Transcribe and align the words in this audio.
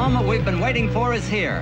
moment 0.00 0.26
we've 0.26 0.44
been 0.44 0.62
waiting 0.62 0.88
for 0.90 1.14
is 1.14 1.28
here. 1.30 1.60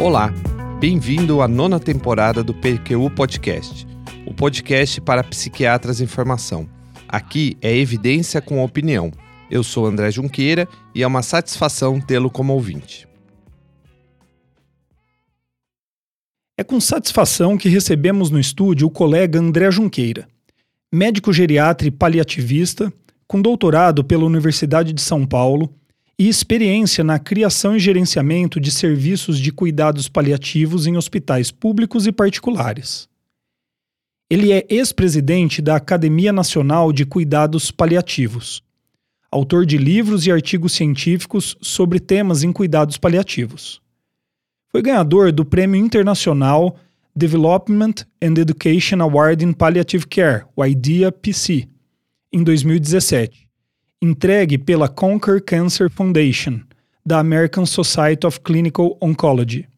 Olá, 0.00 0.32
bem-vindo 0.80 1.40
à 1.40 1.46
nona 1.46 1.78
temporada 1.78 2.42
do 2.42 2.52
PQU 2.52 3.08
Podcast, 3.10 3.86
o 4.26 4.34
podcast 4.34 5.00
para 5.00 5.22
psiquiatras 5.22 6.00
em 6.00 6.08
formação. 6.08 6.68
Aqui 7.08 7.56
é 7.62 7.76
evidência 7.76 8.42
com 8.42 8.64
opinião. 8.64 9.12
Eu 9.48 9.62
sou 9.62 9.86
André 9.86 10.10
Junqueira 10.10 10.66
e 10.92 11.04
é 11.04 11.06
uma 11.06 11.22
satisfação 11.22 12.00
tê-lo 12.00 12.30
como 12.30 12.52
ouvinte. 12.52 13.06
É 16.58 16.64
com 16.64 16.80
satisfação 16.80 17.56
que 17.56 17.68
recebemos 17.68 18.28
no 18.28 18.40
estúdio 18.40 18.88
o 18.88 18.90
colega 18.90 19.38
André 19.38 19.70
Junqueira, 19.70 20.26
médico 20.92 21.32
geriatra 21.32 21.86
e 21.86 21.92
paliativista, 21.92 22.92
com 23.30 23.40
doutorado 23.40 24.02
pela 24.02 24.24
Universidade 24.24 24.92
de 24.92 25.00
São 25.00 25.24
Paulo 25.24 25.72
e 26.18 26.28
experiência 26.28 27.04
na 27.04 27.16
criação 27.16 27.76
e 27.76 27.78
gerenciamento 27.78 28.58
de 28.58 28.72
serviços 28.72 29.38
de 29.38 29.52
cuidados 29.52 30.08
paliativos 30.08 30.84
em 30.84 30.96
hospitais 30.96 31.52
públicos 31.52 32.08
e 32.08 32.12
particulares. 32.12 33.08
Ele 34.28 34.50
é 34.50 34.66
ex-presidente 34.68 35.62
da 35.62 35.76
Academia 35.76 36.32
Nacional 36.32 36.92
de 36.92 37.06
Cuidados 37.06 37.70
Paliativos, 37.70 38.64
autor 39.30 39.64
de 39.64 39.78
livros 39.78 40.26
e 40.26 40.32
artigos 40.32 40.72
científicos 40.72 41.56
sobre 41.60 42.00
temas 42.00 42.42
em 42.42 42.52
cuidados 42.52 42.98
paliativos. 42.98 43.80
Foi 44.72 44.82
ganhador 44.82 45.30
do 45.30 45.44
Prêmio 45.44 45.80
Internacional 45.80 46.76
Development 47.14 47.94
and 48.20 48.34
Education 48.38 49.00
Award 49.00 49.44
in 49.44 49.52
Palliative 49.52 50.08
Care, 50.08 50.46
o 50.56 50.66
IDEA 50.66 51.12
PC, 51.12 51.68
em 52.32 52.44
2017, 52.44 53.48
entregue 54.00 54.56
pela 54.56 54.88
Conquer 54.88 55.42
Cancer 55.42 55.90
Foundation, 55.90 56.60
da 57.04 57.18
American 57.18 57.66
Society 57.66 58.26
of 58.26 58.40
Clinical 58.40 58.96
Oncology. 59.00 59.68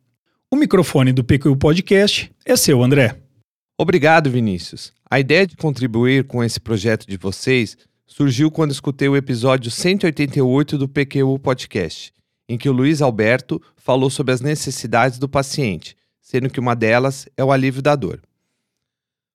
O 0.50 0.56
microfone 0.56 1.12
do 1.12 1.24
PQ 1.24 1.56
Podcast 1.56 2.30
é 2.44 2.54
seu, 2.56 2.82
André. 2.82 3.16
Obrigado, 3.78 4.30
Vinícius. 4.30 4.92
A 5.10 5.18
ideia 5.18 5.46
de 5.46 5.56
contribuir 5.56 6.24
com 6.24 6.44
esse 6.44 6.60
projeto 6.60 7.06
de 7.06 7.16
vocês 7.16 7.76
surgiu 8.06 8.50
quando 8.50 8.70
escutei 8.70 9.08
o 9.08 9.16
episódio 9.16 9.70
188 9.70 10.76
do 10.76 10.86
PQU 10.86 11.38
Podcast, 11.38 12.12
em 12.46 12.58
que 12.58 12.68
o 12.68 12.72
Luiz 12.72 13.00
Alberto 13.00 13.60
falou 13.76 14.10
sobre 14.10 14.34
as 14.34 14.42
necessidades 14.42 15.18
do 15.18 15.28
paciente, 15.28 15.96
sendo 16.20 16.50
que 16.50 16.60
uma 16.60 16.76
delas 16.76 17.26
é 17.34 17.42
o 17.42 17.50
alívio 17.50 17.80
da 17.80 17.96
dor. 17.96 18.20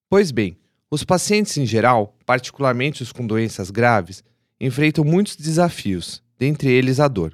Pois 0.08 0.30
bem, 0.32 0.56
os 0.90 1.04
pacientes 1.04 1.58
em 1.58 1.66
geral, 1.66 2.16
particularmente 2.26 3.04
os 3.04 3.12
com 3.12 3.28
doenças 3.28 3.70
graves, 3.70 4.24
enfrentam 4.60 5.04
muitos 5.04 5.36
desafios, 5.36 6.22
dentre 6.38 6.72
eles 6.72 7.00
a 7.00 7.08
dor. 7.08 7.34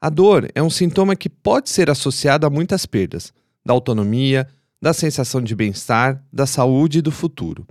A 0.00 0.08
dor 0.08 0.48
é 0.54 0.62
um 0.62 0.70
sintoma 0.70 1.16
que 1.16 1.28
pode 1.28 1.70
ser 1.70 1.90
associado 1.90 2.46
a 2.46 2.50
muitas 2.50 2.86
perdas, 2.86 3.32
da 3.64 3.72
autonomia, 3.72 4.46
da 4.80 4.92
sensação 4.92 5.40
de 5.42 5.54
bem-estar, 5.54 6.22
da 6.32 6.46
saúde 6.46 6.98
e 6.98 7.02
do 7.02 7.10
futuro. 7.10 7.66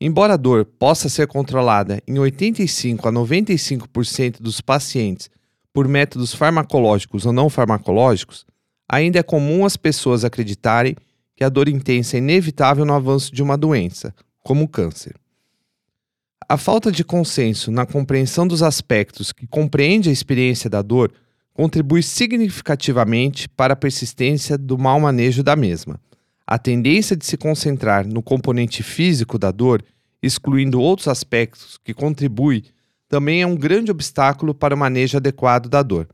Embora 0.00 0.34
a 0.34 0.36
dor 0.36 0.64
possa 0.64 1.08
ser 1.08 1.26
controlada 1.26 2.00
em 2.06 2.18
85 2.18 3.08
a 3.08 3.12
95% 3.12 4.40
dos 4.40 4.60
pacientes 4.60 5.30
por 5.72 5.88
métodos 5.88 6.34
farmacológicos 6.34 7.26
ou 7.26 7.32
não 7.32 7.48
farmacológicos, 7.48 8.44
ainda 8.88 9.18
é 9.18 9.22
comum 9.22 9.64
as 9.64 9.76
pessoas 9.76 10.24
acreditarem 10.24 10.96
que 11.36 11.44
a 11.44 11.48
dor 11.48 11.68
intensa 11.68 12.16
é 12.16 12.18
inevitável 12.18 12.84
no 12.84 12.94
avanço 12.94 13.34
de 13.34 13.42
uma 13.42 13.56
doença, 13.56 14.14
como 14.44 14.64
o 14.64 14.68
câncer. 14.68 15.16
A 16.46 16.58
falta 16.58 16.92
de 16.92 17.02
consenso 17.02 17.70
na 17.70 17.86
compreensão 17.86 18.46
dos 18.46 18.62
aspectos 18.62 19.32
que 19.32 19.46
compreende 19.46 20.10
a 20.10 20.12
experiência 20.12 20.68
da 20.68 20.82
dor 20.82 21.10
contribui 21.54 22.02
significativamente 22.02 23.48
para 23.48 23.72
a 23.72 23.76
persistência 23.76 24.58
do 24.58 24.76
mau 24.76 25.00
manejo 25.00 25.42
da 25.42 25.56
mesma. 25.56 25.98
A 26.46 26.58
tendência 26.58 27.16
de 27.16 27.24
se 27.24 27.38
concentrar 27.38 28.06
no 28.06 28.22
componente 28.22 28.82
físico 28.82 29.38
da 29.38 29.50
dor, 29.50 29.82
excluindo 30.22 30.80
outros 30.80 31.08
aspectos 31.08 31.78
que 31.82 31.94
contribuem, 31.94 32.62
também 33.08 33.40
é 33.40 33.46
um 33.46 33.56
grande 33.56 33.90
obstáculo 33.90 34.54
para 34.54 34.74
o 34.74 34.78
manejo 34.78 35.16
adequado 35.16 35.68
da 35.70 35.82
dor. 35.82 36.06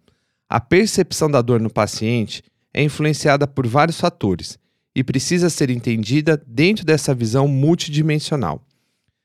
A 0.48 0.60
percepção 0.60 1.28
da 1.28 1.42
dor 1.42 1.58
no 1.58 1.70
paciente 1.70 2.44
é 2.72 2.82
influenciada 2.82 3.48
por 3.48 3.66
vários 3.66 3.98
fatores, 3.98 4.58
e 4.94 5.04
precisa 5.04 5.48
ser 5.48 5.70
entendida 5.70 6.42
dentro 6.46 6.84
dessa 6.84 7.14
visão 7.14 7.46
multidimensional. 7.46 8.62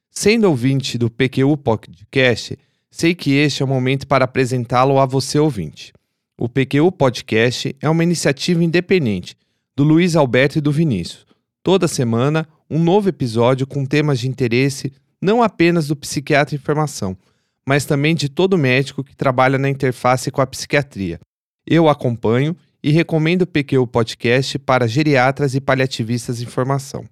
Sendo 0.10 0.48
ouvinte 0.48 0.98
do 0.98 1.10
PQU 1.10 1.58
Podcast, 1.58 2.58
sei 2.90 3.14
que 3.14 3.34
este 3.34 3.62
é 3.62 3.66
o 3.66 3.68
momento 3.68 4.08
para 4.08 4.26
apresentá-lo 4.26 5.00
a 5.00 5.06
você 5.06 5.38
ouvinte. 5.38 5.92
O 6.38 6.48
PQU 6.48 6.92
Podcast 6.92 7.76
é 7.82 7.90
uma 7.90 8.04
iniciativa 8.04 8.64
independente 8.64 9.36
do 9.76 9.84
Luiz 9.84 10.16
Alberto 10.16 10.58
e 10.58 10.62
do 10.62 10.72
Vinícius. 10.72 11.26
Toda 11.62 11.88
semana, 11.88 12.48
um 12.70 12.80
novo 12.80 13.10
episódio 13.10 13.66
com 13.68 13.86
temas 13.86 14.20
de 14.20 14.28
interesse 14.28 14.94
não 15.22 15.42
apenas 15.42 15.88
do 15.88 15.96
psiquiatra 15.96 16.56
em 16.56 16.60
formação, 16.60 17.18
mas 17.68 17.86
também 17.86 18.14
de 18.14 18.30
todo 18.30 18.58
médico 18.58 19.04
que 19.04 19.16
trabalha 19.16 19.58
na 19.58 19.70
interface 19.70 20.30
com 20.30 20.42
a 20.42 20.48
psiquiatria. 20.48 21.20
Eu 21.66 21.90
acompanho 21.90 22.56
e 22.86 22.92
recomendo 22.92 23.42
o 23.42 23.48
PQ 23.48 23.88
Podcast 23.88 24.60
para 24.60 24.88
geriatras 24.88 25.56
e 25.56 25.60
paliativistas 25.60 26.40
em 26.40 26.46
formação. 26.46 27.04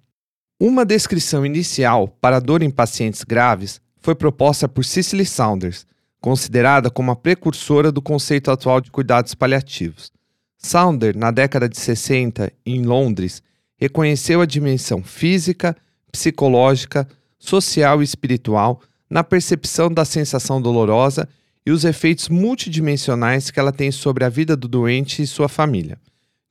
Uma 0.60 0.86
descrição 0.86 1.44
inicial 1.44 2.06
para 2.20 2.38
dor 2.38 2.62
em 2.62 2.70
pacientes 2.70 3.24
graves 3.24 3.80
foi 3.98 4.14
proposta 4.14 4.68
por 4.68 4.84
Cicely 4.84 5.26
Saunders, 5.26 5.84
considerada 6.20 6.90
como 6.90 7.10
a 7.10 7.16
precursora 7.16 7.90
do 7.90 8.00
conceito 8.00 8.52
atual 8.52 8.80
de 8.80 8.88
cuidados 8.88 9.34
paliativos. 9.34 10.12
Saunders, 10.56 11.16
na 11.16 11.32
década 11.32 11.68
de 11.68 11.76
60, 11.76 12.52
em 12.64 12.84
Londres, 12.84 13.42
reconheceu 13.76 14.40
a 14.40 14.46
dimensão 14.46 15.02
física, 15.02 15.76
psicológica, 16.12 17.08
social 17.36 18.00
e 18.00 18.04
espiritual 18.04 18.80
na 19.10 19.24
percepção 19.24 19.92
da 19.92 20.04
sensação 20.04 20.62
dolorosa 20.62 21.28
e 21.66 21.70
os 21.70 21.84
efeitos 21.84 22.28
multidimensionais 22.28 23.50
que 23.50 23.58
ela 23.58 23.72
tem 23.72 23.90
sobre 23.90 24.24
a 24.24 24.28
vida 24.28 24.56
do 24.56 24.68
doente 24.68 25.22
e 25.22 25.26
sua 25.26 25.48
família. 25.48 25.98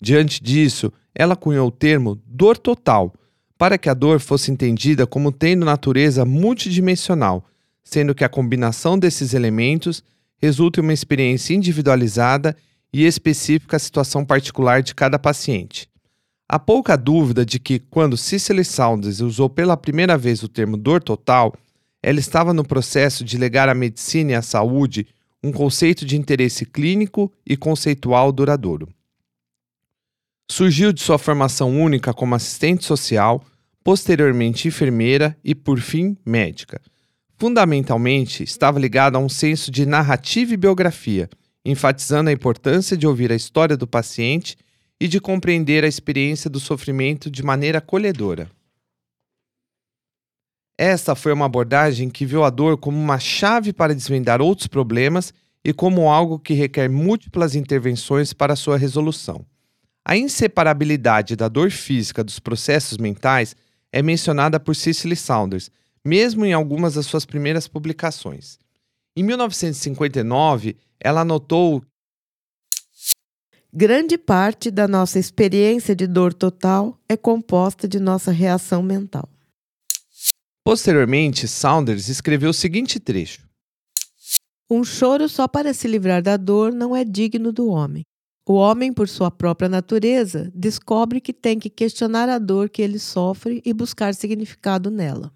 Diante 0.01 0.43
disso, 0.43 0.91
ela 1.13 1.35
cunhou 1.35 1.67
o 1.67 1.71
termo 1.71 2.19
dor 2.25 2.57
total, 2.57 3.13
para 3.57 3.77
que 3.77 3.89
a 3.89 3.93
dor 3.93 4.19
fosse 4.19 4.51
entendida 4.51 5.05
como 5.05 5.31
tendo 5.31 5.65
natureza 5.65 6.25
multidimensional, 6.25 7.45
sendo 7.83 8.15
que 8.15 8.23
a 8.23 8.29
combinação 8.29 8.97
desses 8.97 9.33
elementos 9.33 10.03
resulta 10.41 10.79
em 10.79 10.83
uma 10.83 10.93
experiência 10.93 11.53
individualizada 11.53 12.55
e 12.91 13.05
específica 13.05 13.77
à 13.77 13.79
situação 13.79 14.25
particular 14.25 14.81
de 14.81 14.93
cada 14.93 15.17
paciente. 15.17 15.87
Há 16.49 16.59
pouca 16.59 16.97
dúvida 16.97 17.45
de 17.45 17.59
que, 17.59 17.79
quando 17.79 18.17
Cicely 18.17 18.65
Saunders 18.65 19.21
usou 19.21 19.49
pela 19.49 19.77
primeira 19.77 20.17
vez 20.17 20.43
o 20.43 20.47
termo 20.47 20.75
dor 20.75 21.01
total, 21.01 21.53
ela 22.03 22.19
estava 22.19 22.53
no 22.53 22.65
processo 22.65 23.23
de 23.23 23.37
legar 23.37 23.69
à 23.69 23.73
medicina 23.73 24.33
e 24.33 24.35
à 24.35 24.41
saúde 24.41 25.07
um 25.41 25.53
conceito 25.53 26.05
de 26.05 26.17
interesse 26.17 26.65
clínico 26.65 27.31
e 27.45 27.55
conceitual 27.55 28.31
duradouro. 28.33 28.89
Surgiu 30.51 30.91
de 30.91 31.01
sua 31.01 31.17
formação 31.17 31.81
única 31.81 32.13
como 32.13 32.35
assistente 32.35 32.83
social, 32.83 33.43
posteriormente 33.83 34.67
enfermeira 34.67 35.37
e, 35.43 35.55
por 35.55 35.79
fim, 35.79 36.17
médica. 36.25 36.81
Fundamentalmente, 37.37 38.43
estava 38.43 38.79
ligada 38.79 39.17
a 39.17 39.21
um 39.21 39.29
senso 39.29 39.71
de 39.71 39.85
narrativa 39.85 40.53
e 40.53 40.57
biografia, 40.57 41.29
enfatizando 41.65 42.29
a 42.29 42.33
importância 42.33 42.95
de 42.95 43.07
ouvir 43.07 43.31
a 43.31 43.35
história 43.35 43.77
do 43.77 43.87
paciente 43.87 44.57
e 44.99 45.07
de 45.07 45.19
compreender 45.19 45.83
a 45.83 45.87
experiência 45.87 46.49
do 46.49 46.59
sofrimento 46.59 47.31
de 47.31 47.43
maneira 47.43 47.79
acolhedora. 47.79 48.49
Esta 50.77 51.13
foi 51.15 51.31
uma 51.31 51.45
abordagem 51.45 52.09
que 52.09 52.25
viu 52.25 52.43
a 52.43 52.49
dor 52.49 52.77
como 52.77 52.97
uma 52.97 53.19
chave 53.19 53.71
para 53.71 53.93
desvendar 53.93 54.41
outros 54.41 54.67
problemas 54.67 55.33
e 55.63 55.71
como 55.71 56.09
algo 56.09 56.39
que 56.39 56.53
requer 56.53 56.89
múltiplas 56.89 57.55
intervenções 57.55 58.33
para 58.33 58.55
sua 58.55 58.77
resolução. 58.77 59.45
A 60.05 60.17
inseparabilidade 60.17 61.35
da 61.35 61.47
dor 61.47 61.71
física 61.71 62.23
dos 62.23 62.39
processos 62.39 62.97
mentais 62.97 63.55
é 63.91 64.01
mencionada 64.01 64.59
por 64.59 64.75
Cicely 64.75 65.15
Saunders, 65.15 65.69
mesmo 66.03 66.45
em 66.45 66.51
algumas 66.51 66.95
das 66.95 67.05
suas 67.05 67.25
primeiras 67.25 67.67
publicações. 67.67 68.59
Em 69.15 69.23
1959, 69.23 70.75
ela 70.99 71.21
anotou 71.21 71.83
Grande 73.75 74.19
parte 74.19 74.69
da 74.69 74.87
nossa 74.87 75.17
experiência 75.17 75.95
de 75.95 76.05
dor 76.05 76.31
total 76.31 76.99
é 77.09 77.17
composta 77.17 77.87
de 77.87 77.99
nossa 77.99 78.31
reação 78.31 78.83
mental. 78.83 79.27
Posteriormente, 80.63 81.47
Saunders 81.47 82.07
escreveu 82.07 82.51
o 82.51 82.53
seguinte 82.53 82.99
trecho: 82.99 83.41
Um 84.69 84.83
choro 84.83 85.27
só 85.27 85.47
para 85.47 85.73
se 85.73 85.87
livrar 85.87 86.21
da 86.21 86.37
dor 86.37 86.71
não 86.71 86.95
é 86.95 87.03
digno 87.03 87.51
do 87.51 87.67
homem. 87.67 88.03
O 88.45 88.53
homem, 88.53 88.91
por 88.91 89.07
sua 89.07 89.31
própria 89.31 89.69
natureza, 89.69 90.51
descobre 90.53 91.21
que 91.21 91.31
tem 91.31 91.57
que 91.57 91.69
questionar 91.69 92.27
a 92.27 92.37
dor 92.37 92.69
que 92.69 92.81
ele 92.81 92.99
sofre 92.99 93.61
e 93.65 93.73
buscar 93.73 94.13
significado 94.13 94.91
nela. 94.91 95.31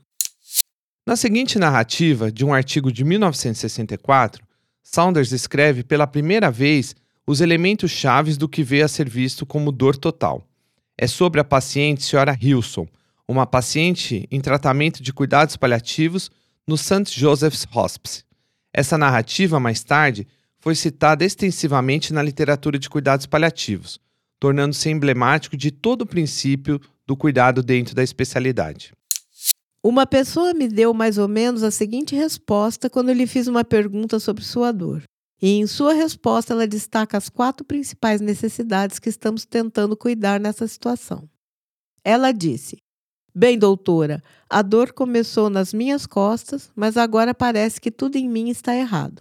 Na 1.06 1.15
seguinte 1.15 1.57
narrativa, 1.57 2.30
de 2.30 2.44
um 2.44 2.53
artigo 2.53 2.91
de 2.91 3.06
1964, 3.06 4.45
Saunders 4.83 5.31
escreve 5.31 5.83
pela 5.83 6.06
primeira 6.06 6.51
vez 6.51 6.95
os 7.25 7.39
elementos 7.39 7.91
chaves 7.91 8.38
do 8.38 8.47
que 8.47 8.63
veio 8.63 8.83
a 8.85 8.89
ser 8.89 9.09
visto 9.09 9.45
como 9.45 9.71
dor 9.71 9.95
total. 9.95 10.45
É 10.97 11.07
sobre 11.07 11.39
a 11.39 11.45
paciente 11.45 12.01
Sra. 12.01 12.38
Hilson, 12.41 12.88
uma 13.27 13.45
paciente 13.45 14.27
em 14.31 14.39
tratamento 14.39 15.03
de 15.03 15.12
cuidados 15.12 15.57
paliativos 15.57 16.31
no 16.65 16.77
St. 16.77 17.06
Joseph's 17.07 17.68
Hospice. 17.74 18.24
Essa 18.74 18.97
narrativa, 18.97 19.59
mais 19.59 19.83
tarde, 19.83 20.27
foi 20.59 20.75
citada 20.75 21.25
extensivamente 21.25 22.13
na 22.13 22.21
literatura 22.21 22.79
de 22.79 22.89
cuidados 22.89 23.25
paliativos, 23.25 24.00
tornando-se 24.39 24.89
emblemático 24.89 25.57
de 25.57 25.71
todo 25.71 26.03
o 26.03 26.06
princípio 26.06 26.79
do 27.06 27.15
cuidado 27.15 27.62
dentro 27.63 27.95
da 27.95 28.03
especialidade. 28.03 28.94
Uma 29.83 30.06
pessoa 30.06 30.53
me 30.53 30.68
deu 30.68 30.94
mais 30.94 31.18
ou 31.18 31.27
menos 31.27 31.63
a 31.63 31.71
seguinte 31.71 32.15
resposta 32.15 32.89
quando 32.89 33.13
lhe 33.13 33.27
fiz 33.27 33.47
uma 33.47 33.63
pergunta 33.63 34.19
sobre 34.19 34.44
sua 34.44 34.71
dor. 34.71 35.03
E 35.41 35.51
em 35.51 35.68
sua 35.68 35.94
resposta, 35.94 36.53
ela 36.53 36.68
destaca 36.68 37.15
as 37.15 37.30
quatro 37.30 37.63
principais 37.63 38.19
necessidades 38.19 38.97
que 38.97 39.07
estamos 39.07 39.45
tentando 39.45 39.95
cuidar 39.95 40.39
nessa 40.39 40.68
situação. 40.68 41.30
Ela 42.03 42.31
disse: 42.31 42.77
Bem, 43.39 43.56
doutora, 43.56 44.19
a 44.50 44.63
dor 44.63 44.92
começou 44.92 45.48
nas 45.48 45.72
minhas 45.72 46.07
costas, 46.07 46.72
mas 46.75 46.98
agora 46.98 47.36
parece 47.36 47.80
que 47.80 47.92
tudo 47.92 48.16
em 48.16 48.28
mim 48.28 48.50
está 48.50 48.75
errado. 48.75 49.19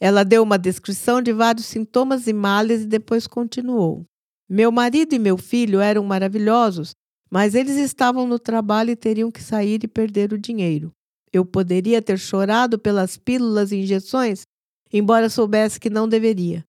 Ela 0.00 0.22
deu 0.24 0.40
uma 0.40 0.56
descrição 0.56 1.20
de 1.20 1.32
vários 1.32 1.66
sintomas 1.66 2.28
e 2.28 2.32
males 2.32 2.82
e 2.82 2.86
depois 2.86 3.26
continuou. 3.26 4.04
Meu 4.48 4.70
marido 4.70 5.14
e 5.16 5.18
meu 5.18 5.36
filho 5.36 5.80
eram 5.80 6.04
maravilhosos, 6.04 6.92
mas 7.28 7.56
eles 7.56 7.74
estavam 7.76 8.24
no 8.24 8.38
trabalho 8.38 8.90
e 8.90 8.96
teriam 8.96 9.32
que 9.32 9.42
sair 9.42 9.82
e 9.82 9.88
perder 9.88 10.32
o 10.32 10.38
dinheiro. 10.38 10.92
Eu 11.32 11.44
poderia 11.44 12.00
ter 12.00 12.20
chorado 12.20 12.78
pelas 12.78 13.16
pílulas 13.16 13.72
e 13.72 13.78
injeções, 13.78 14.42
embora 14.92 15.28
soubesse 15.28 15.80
que 15.80 15.90
não 15.90 16.08
deveria. 16.08 16.64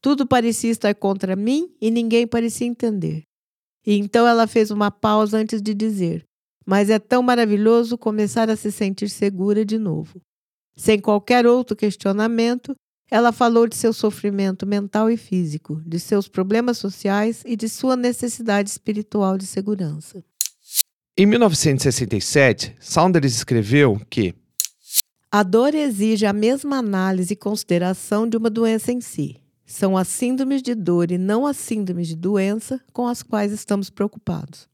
Tudo 0.00 0.26
parecia 0.26 0.72
estar 0.72 0.96
contra 0.96 1.36
mim 1.36 1.72
e 1.80 1.92
ninguém 1.92 2.26
parecia 2.26 2.66
entender. 2.66 3.27
E 3.88 3.94
então 3.94 4.26
ela 4.28 4.46
fez 4.46 4.70
uma 4.70 4.90
pausa 4.90 5.38
antes 5.38 5.62
de 5.62 5.72
dizer: 5.72 6.22
Mas 6.66 6.90
é 6.90 6.98
tão 6.98 7.22
maravilhoso 7.22 7.96
começar 7.96 8.50
a 8.50 8.54
se 8.54 8.70
sentir 8.70 9.08
segura 9.08 9.64
de 9.64 9.78
novo. 9.78 10.20
Sem 10.76 11.00
qualquer 11.00 11.46
outro 11.46 11.74
questionamento, 11.74 12.76
ela 13.10 13.32
falou 13.32 13.66
de 13.66 13.74
seu 13.74 13.94
sofrimento 13.94 14.66
mental 14.66 15.10
e 15.10 15.16
físico, 15.16 15.80
de 15.86 15.98
seus 15.98 16.28
problemas 16.28 16.76
sociais 16.76 17.42
e 17.46 17.56
de 17.56 17.66
sua 17.66 17.96
necessidade 17.96 18.68
espiritual 18.68 19.38
de 19.38 19.46
segurança. 19.46 20.22
Em 21.16 21.24
1967, 21.24 22.76
Saunders 22.78 23.36
escreveu 23.36 23.98
que 24.10 24.34
a 25.32 25.42
dor 25.42 25.74
exige 25.74 26.26
a 26.26 26.34
mesma 26.34 26.76
análise 26.76 27.32
e 27.32 27.36
consideração 27.36 28.28
de 28.28 28.36
uma 28.36 28.50
doença 28.50 28.92
em 28.92 29.00
si. 29.00 29.40
São 29.70 29.98
as 29.98 30.08
síndromes 30.08 30.62
de 30.62 30.74
dor 30.74 31.10
e 31.10 31.18
não 31.18 31.46
as 31.46 31.58
síndromes 31.58 32.08
de 32.08 32.16
doença 32.16 32.80
com 32.90 33.06
as 33.06 33.22
quais 33.22 33.52
estamos 33.52 33.90
preocupados. 33.90 34.66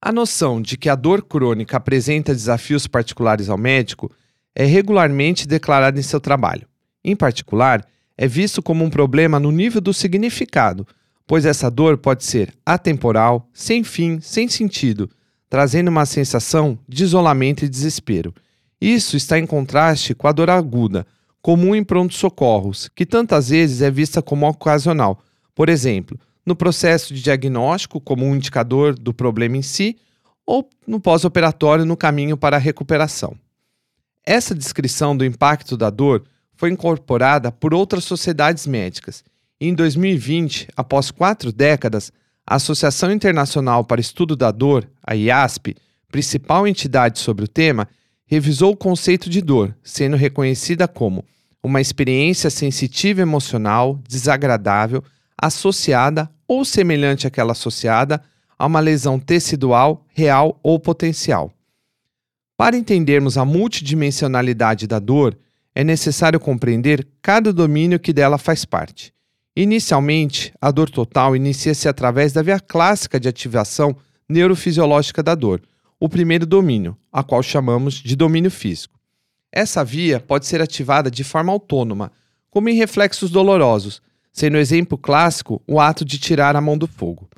A 0.00 0.10
noção 0.10 0.62
de 0.62 0.78
que 0.78 0.88
a 0.88 0.94
dor 0.94 1.22
crônica 1.22 1.76
apresenta 1.76 2.32
desafios 2.32 2.86
particulares 2.86 3.50
ao 3.50 3.58
médico 3.58 4.10
é 4.54 4.64
regularmente 4.64 5.46
declarada 5.46 6.00
em 6.00 6.02
seu 6.02 6.18
trabalho. 6.18 6.66
Em 7.04 7.14
particular, 7.14 7.86
é 8.16 8.26
visto 8.26 8.62
como 8.62 8.82
um 8.82 8.88
problema 8.88 9.38
no 9.38 9.52
nível 9.52 9.82
do 9.82 9.92
significado, 9.92 10.86
pois 11.26 11.44
essa 11.44 11.70
dor 11.70 11.98
pode 11.98 12.24
ser 12.24 12.50
atemporal, 12.64 13.46
sem 13.52 13.84
fim, 13.84 14.20
sem 14.22 14.48
sentido, 14.48 15.10
trazendo 15.50 15.88
uma 15.88 16.06
sensação 16.06 16.78
de 16.88 17.04
isolamento 17.04 17.62
e 17.62 17.68
desespero. 17.68 18.32
Isso 18.80 19.18
está 19.18 19.38
em 19.38 19.46
contraste 19.46 20.14
com 20.14 20.26
a 20.26 20.32
dor 20.32 20.48
aguda, 20.48 21.06
comum 21.44 21.74
em 21.74 21.84
pronto-socorros, 21.84 22.88
que 22.88 23.04
tantas 23.04 23.50
vezes 23.50 23.82
é 23.82 23.90
vista 23.90 24.22
como 24.22 24.48
ocasional, 24.48 25.22
por 25.54 25.68
exemplo, 25.68 26.18
no 26.44 26.56
processo 26.56 27.12
de 27.12 27.20
diagnóstico, 27.20 28.00
como 28.00 28.24
um 28.24 28.34
indicador 28.34 28.98
do 28.98 29.12
problema 29.12 29.58
em 29.58 29.60
si, 29.60 29.98
ou 30.46 30.66
no 30.86 30.98
pós-operatório 30.98 31.84
no 31.84 31.98
caminho 31.98 32.34
para 32.34 32.56
a 32.56 32.58
recuperação. 32.58 33.36
Essa 34.24 34.54
descrição 34.54 35.14
do 35.14 35.22
impacto 35.22 35.76
da 35.76 35.90
dor 35.90 36.24
foi 36.56 36.70
incorporada 36.70 37.52
por 37.52 37.74
outras 37.74 38.04
sociedades 38.04 38.66
médicas. 38.66 39.22
E 39.60 39.68
em 39.68 39.74
2020, 39.74 40.68
após 40.74 41.10
quatro 41.10 41.52
décadas, 41.52 42.10
a 42.46 42.54
Associação 42.54 43.12
Internacional 43.12 43.84
para 43.84 44.00
Estudo 44.00 44.34
da 44.34 44.50
Dor, 44.50 44.88
a 45.06 45.14
IASP, 45.14 45.76
principal 46.10 46.66
entidade 46.66 47.18
sobre 47.18 47.44
o 47.44 47.48
tema, 47.48 47.86
revisou 48.26 48.72
o 48.72 48.76
conceito 48.76 49.28
de 49.28 49.40
dor, 49.40 49.76
sendo 49.82 50.16
reconhecida 50.16 50.88
como 50.88 51.24
uma 51.62 51.80
experiência 51.80 52.50
sensitiva 52.50 53.22
emocional 53.22 53.98
desagradável 54.08 55.02
associada 55.36 56.30
ou 56.46 56.64
semelhante 56.64 57.26
àquela 57.26 57.52
associada 57.52 58.22
a 58.58 58.66
uma 58.66 58.80
lesão 58.80 59.18
tecidual 59.18 60.04
real 60.08 60.58
ou 60.62 60.78
potencial. 60.78 61.52
Para 62.56 62.76
entendermos 62.76 63.36
a 63.36 63.44
multidimensionalidade 63.44 64.86
da 64.86 64.98
dor, 64.98 65.36
é 65.74 65.82
necessário 65.82 66.38
compreender 66.38 67.06
cada 67.20 67.52
domínio 67.52 67.98
que 67.98 68.12
dela 68.12 68.38
faz 68.38 68.64
parte. 68.64 69.12
Inicialmente, 69.56 70.52
a 70.60 70.70
dor 70.70 70.88
total 70.88 71.34
inicia-se 71.34 71.88
através 71.88 72.32
da 72.32 72.42
via 72.42 72.60
clássica 72.60 73.18
de 73.18 73.28
ativação 73.28 73.96
neurofisiológica 74.28 75.22
da 75.22 75.34
dor, 75.34 75.60
o 75.98 76.08
primeiro 76.08 76.46
domínio, 76.46 76.96
a 77.12 77.22
qual 77.22 77.42
chamamos 77.42 77.94
de 77.94 78.16
domínio 78.16 78.50
físico. 78.50 78.98
Essa 79.52 79.84
via 79.84 80.18
pode 80.18 80.46
ser 80.46 80.60
ativada 80.60 81.10
de 81.10 81.22
forma 81.22 81.52
autônoma, 81.52 82.10
como 82.50 82.68
em 82.68 82.74
reflexos 82.74 83.30
dolorosos, 83.30 84.02
sendo 84.32 84.58
exemplo 84.58 84.98
clássico 84.98 85.62
o 85.66 85.80
ato 85.80 86.04
de 86.04 86.18
tirar 86.18 86.56
a 86.56 86.60
mão 86.60 86.76
do 86.76 86.88
fogo. 86.88 87.28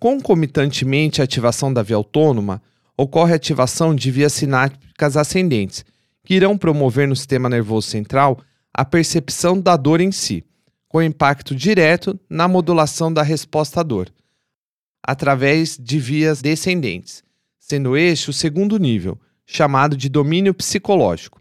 Concomitantemente 0.00 1.20
à 1.20 1.24
ativação 1.24 1.72
da 1.72 1.82
via 1.82 1.96
autônoma, 1.96 2.62
ocorre 2.96 3.32
a 3.32 3.36
ativação 3.36 3.94
de 3.94 4.10
vias 4.10 4.32
sinápticas 4.32 5.16
ascendentes, 5.16 5.84
que 6.24 6.34
irão 6.34 6.56
promover 6.56 7.06
no 7.06 7.14
sistema 7.14 7.48
nervoso 7.48 7.88
central 7.88 8.40
a 8.72 8.84
percepção 8.84 9.60
da 9.60 9.76
dor 9.76 10.00
em 10.00 10.10
si, 10.12 10.44
com 10.88 11.02
impacto 11.02 11.54
direto 11.54 12.18
na 12.28 12.48
modulação 12.48 13.12
da 13.12 13.22
resposta 13.22 13.80
à 13.80 13.82
dor, 13.82 14.10
através 15.02 15.76
de 15.78 15.98
vias 15.98 16.40
descendentes, 16.40 17.22
sendo 17.68 17.96
este 17.96 18.30
o 18.30 18.32
segundo 18.32 18.78
nível, 18.78 19.18
chamado 19.46 19.96
de 19.96 20.08
domínio 20.08 20.54
psicológico. 20.54 21.40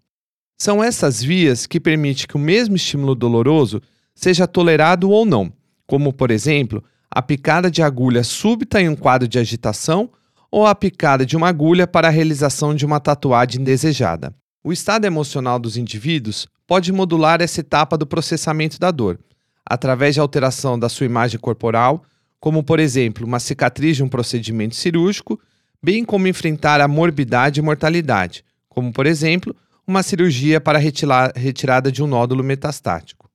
São 0.57 0.83
essas 0.83 1.23
vias 1.23 1.65
que 1.65 1.79
permitem 1.79 2.27
que 2.27 2.35
o 2.35 2.39
mesmo 2.39 2.75
estímulo 2.75 3.15
doloroso 3.15 3.81
seja 4.13 4.47
tolerado 4.47 5.09
ou 5.09 5.25
não, 5.25 5.53
como, 5.85 6.11
por 6.11 6.29
exemplo, 6.29 6.83
a 7.09 7.21
picada 7.21 7.71
de 7.71 7.81
agulha 7.81 8.23
súbita 8.23 8.81
em 8.81 8.89
um 8.89 8.95
quadro 8.95 9.27
de 9.27 9.39
agitação 9.39 10.09
ou 10.51 10.65
a 10.65 10.75
picada 10.75 11.25
de 11.25 11.37
uma 11.37 11.47
agulha 11.47 11.87
para 11.87 12.07
a 12.07 12.11
realização 12.11 12.75
de 12.75 12.85
uma 12.85 12.99
tatuagem 12.99 13.61
indesejada. 13.61 14.35
O 14.63 14.73
estado 14.73 15.05
emocional 15.05 15.57
dos 15.59 15.77
indivíduos 15.77 16.47
pode 16.65 16.91
modular 16.91 17.41
essa 17.41 17.61
etapa 17.61 17.97
do 17.97 18.05
processamento 18.05 18.77
da 18.79 18.91
dor, 18.91 19.17
através 19.65 20.15
de 20.15 20.19
alteração 20.19 20.77
da 20.77 20.89
sua 20.89 21.05
imagem 21.05 21.39
corporal, 21.39 22.03
como, 22.39 22.63
por 22.63 22.79
exemplo, 22.79 23.25
uma 23.25 23.39
cicatriz 23.39 23.95
de 23.95 24.03
um 24.03 24.09
procedimento 24.09 24.75
cirúrgico, 24.75 25.39
bem 25.81 26.03
como 26.03 26.27
enfrentar 26.27 26.81
a 26.81 26.87
morbidade 26.87 27.59
e 27.59 27.63
mortalidade, 27.63 28.43
como, 28.67 28.91
por 28.91 29.05
exemplo, 29.05 29.55
uma 29.85 30.03
cirurgia 30.03 30.59
para 30.59 30.79
retirada 30.79 31.91
de 31.91 32.03
um 32.03 32.07
nódulo 32.07 32.43
metastático. 32.43 33.29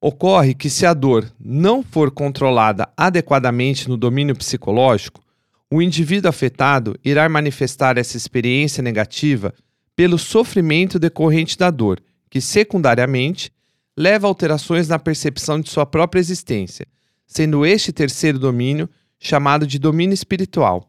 Ocorre 0.00 0.54
que, 0.54 0.68
se 0.68 0.84
a 0.84 0.92
dor 0.92 1.32
não 1.40 1.82
for 1.82 2.10
controlada 2.10 2.88
adequadamente 2.96 3.88
no 3.88 3.96
domínio 3.96 4.36
psicológico, 4.36 5.22
o 5.70 5.80
indivíduo 5.80 6.28
afetado 6.28 6.96
irá 7.04 7.28
manifestar 7.28 7.98
essa 7.98 8.16
experiência 8.16 8.82
negativa 8.82 9.54
pelo 9.96 10.18
sofrimento 10.18 10.98
decorrente 10.98 11.56
da 11.56 11.70
dor, 11.70 12.00
que, 12.28 12.40
secundariamente, 12.40 13.50
leva 13.96 14.26
a 14.26 14.28
alterações 14.28 14.86
na 14.86 14.98
percepção 14.98 15.60
de 15.60 15.70
sua 15.70 15.86
própria 15.86 16.20
existência, 16.20 16.86
sendo 17.26 17.64
este 17.64 17.90
terceiro 17.92 18.38
domínio 18.38 18.88
chamado 19.18 19.66
de 19.66 19.78
domínio 19.78 20.12
espiritual. 20.12 20.86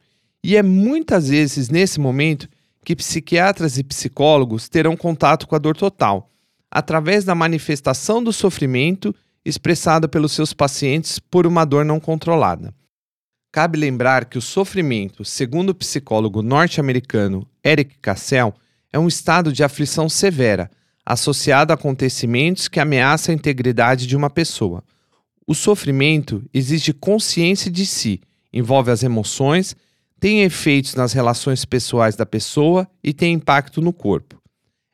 E 0.47 0.55
é 0.55 0.63
muitas 0.63 1.27
vezes 1.27 1.67
nesse 1.67 1.99
momento 1.99 2.47
que 2.85 2.95
psiquiatras 2.95 3.77
e 3.77 3.83
psicólogos 3.83 4.69
terão 4.69 4.95
contato 4.95 5.45
com 5.45 5.53
a 5.57 5.59
dor 5.59 5.75
total, 5.75 6.31
através 6.71 7.25
da 7.25 7.35
manifestação 7.35 8.23
do 8.23 8.31
sofrimento 8.31 9.13
expressado 9.43 10.07
pelos 10.07 10.31
seus 10.31 10.53
pacientes 10.53 11.19
por 11.19 11.45
uma 11.45 11.65
dor 11.65 11.83
não 11.83 11.99
controlada. 11.99 12.73
Cabe 13.51 13.77
lembrar 13.77 14.23
que 14.23 14.37
o 14.37 14.41
sofrimento, 14.41 15.25
segundo 15.25 15.71
o 15.71 15.75
psicólogo 15.75 16.41
norte-americano 16.41 17.45
Eric 17.61 17.97
Cassell, 18.01 18.53
é 18.93 18.97
um 18.97 19.09
estado 19.09 19.51
de 19.51 19.65
aflição 19.65 20.07
severa, 20.07 20.71
associado 21.05 21.73
a 21.73 21.75
acontecimentos 21.75 22.69
que 22.69 22.79
ameaçam 22.79 23.33
a 23.33 23.35
integridade 23.35 24.07
de 24.07 24.15
uma 24.15 24.29
pessoa. 24.29 24.81
O 25.45 25.53
sofrimento 25.53 26.41
exige 26.53 26.93
consciência 26.93 27.69
de 27.69 27.85
si, 27.85 28.21
envolve 28.53 28.91
as 28.91 29.03
emoções, 29.03 29.75
tem 30.19 30.41
efeitos 30.41 30.95
nas 30.95 31.13
relações 31.13 31.65
pessoais 31.65 32.15
da 32.15 32.25
pessoa 32.25 32.87
e 33.03 33.13
tem 33.13 33.33
impacto 33.33 33.81
no 33.81 33.93
corpo. 33.93 34.41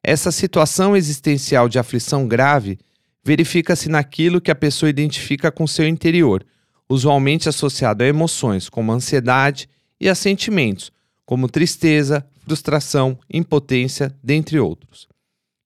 Essa 0.04 0.32
situação 0.32 0.96
existencial 0.96 1.70
de 1.70 1.80
aflição 1.80 2.28
grave 2.28 2.78
verifica-se 3.24 3.90
naquilo 3.90 4.42
que 4.42 4.52
a 4.52 4.56
pessoa 4.56 4.90
identifica 4.90 5.52
com 5.52 5.66
seu 5.66 5.88
interior, 5.88 6.46
usualmente 6.90 7.48
associado 7.48 8.04
a 8.04 8.08
emoções 8.08 8.68
como 8.68 8.92
ansiedade 8.92 9.70
e 10.00 10.10
a 10.10 10.16
sentimentos 10.16 10.92
como 11.26 11.48
tristeza, 11.48 12.26
frustração, 12.40 13.18
impotência, 13.32 14.14
dentre 14.22 14.60
outros. 14.60 15.08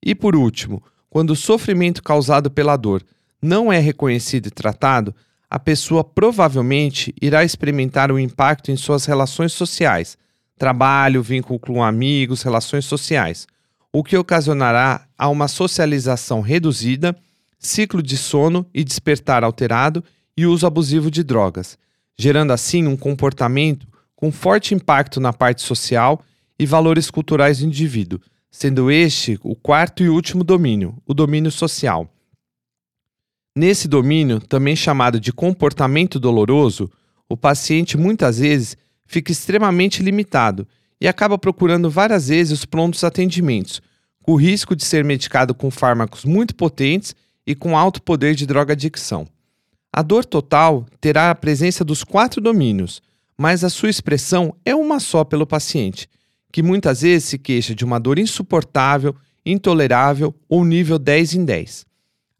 E 0.06 0.14
por 0.14 0.36
último, 0.36 0.84
quando 1.10 1.32
o 1.32 1.36
sofrimento 1.36 2.04
causado 2.04 2.52
pela 2.52 2.78
dor 2.78 3.04
não 3.42 3.74
é 3.74 3.80
reconhecido 3.80 4.48
e 4.48 4.52
tratado, 4.52 5.16
a 5.50 5.58
pessoa 5.58 6.04
provavelmente 6.04 7.14
irá 7.22 7.44
experimentar 7.44 8.12
um 8.12 8.20
impacto 8.20 8.72
em 8.72 8.76
suas 8.76 9.06
relações 9.06 9.54
sociais, 9.54 10.18
trabalho, 10.58 11.24
vínculo 11.24 11.60
com 11.60 11.84
amigos, 11.84 12.42
relações 12.42 12.86
sociais, 12.86 13.48
o 13.92 14.04
que 14.04 14.18
ocasionará 14.18 15.08
a 15.18 15.30
uma 15.30 15.48
socialização 15.48 16.42
reduzida, 16.42 17.16
ciclo 17.58 18.04
de 18.04 18.18
sono 18.18 18.66
e 18.74 18.84
despertar 18.84 19.44
alterado 19.44 20.04
e 20.36 20.46
uso 20.46 20.68
abusivo 20.68 21.10
de 21.10 21.24
drogas, 21.24 21.78
gerando 22.18 22.52
assim 22.52 22.86
um 22.86 22.98
comportamento 22.98 23.88
com 24.16 24.32
forte 24.32 24.74
impacto 24.74 25.20
na 25.20 25.32
parte 25.32 25.62
social 25.62 26.22
e 26.60 26.66
valores 26.66 27.10
culturais 27.10 27.60
do 27.60 27.66
indivíduo, 27.66 28.20
sendo 28.52 28.92
este 28.92 29.40
o 29.44 29.56
quarto 29.56 30.04
e 30.04 30.10
último 30.10 30.44
domínio, 30.44 30.98
o 31.06 31.14
domínio 31.14 31.52
social. 31.52 32.10
Nesse 33.58 33.88
domínio, 33.88 34.40
também 34.40 34.76
chamado 34.76 35.20
de 35.20 35.34
comportamento 35.34 36.20
doloroso, 36.20 36.92
o 37.28 37.36
paciente 37.36 37.98
muitas 37.98 38.38
vezes 38.38 38.78
fica 39.08 39.32
extremamente 39.32 40.04
limitado 40.04 40.68
e 41.02 41.08
acaba 41.08 41.40
procurando 41.40 41.90
várias 41.90 42.28
vezes 42.28 42.54
os 42.54 42.66
prontos 42.66 43.04
atendimentos, 43.04 43.82
com 44.22 44.34
o 44.34 44.36
risco 44.36 44.76
de 44.76 44.86
ser 44.86 45.04
medicado 45.04 45.56
com 45.56 45.72
fármacos 45.72 46.24
muito 46.24 46.54
potentes 46.54 47.16
e 47.48 47.56
com 47.56 47.76
alto 47.76 48.00
poder 48.00 48.36
de 48.36 48.46
droga-adicção. 48.46 49.28
A 49.92 50.04
dor 50.04 50.24
total 50.24 50.86
terá 51.02 51.32
a 51.32 51.36
presença 51.36 51.84
dos 51.84 52.04
quatro 52.04 52.40
domínios, 52.40 53.02
mas 53.36 53.64
a 53.64 53.72
sua 53.72 53.90
expressão 53.90 54.56
é 54.64 54.76
uma 54.76 55.00
só 55.00 55.24
pelo 55.24 55.48
paciente, 55.48 56.08
que 56.52 56.62
muitas 56.62 57.02
vezes 57.02 57.30
se 57.30 57.40
queixa 57.40 57.74
de 57.74 57.84
uma 57.84 58.00
dor 58.00 58.20
insuportável, 58.20 59.16
intolerável 59.44 60.32
ou 60.48 60.64
nível 60.64 61.00
10 61.00 61.34
em 61.34 61.44
10. 61.44 61.87